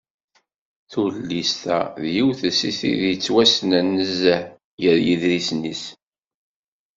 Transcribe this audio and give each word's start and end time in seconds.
Tullist-a 0.91 1.79
d 2.01 2.03
yiwet 2.13 2.41
si 2.57 2.71
tid 2.79 3.01
yettwassnen 3.07 3.85
nezzeh 3.97 4.41
gar 4.81 4.99
yeḍrisen-is. 5.07 5.83